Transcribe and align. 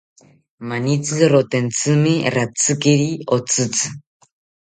Manitzi 0.69 1.27
rotentzimi 1.33 2.13
ratzikiri 2.37 3.05
otzitzi 3.37 3.93